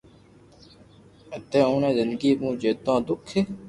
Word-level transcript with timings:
ھتي 1.33 1.59
اوڻي 1.69 1.89
زندگي 1.99 2.31
مون 2.39 2.53
جيتو 2.61 2.93
دوک 3.05 3.23